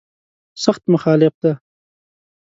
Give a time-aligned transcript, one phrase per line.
[0.63, 1.51] سخت مخالف دی.